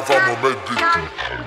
[0.00, 1.43] live, I'ma make it.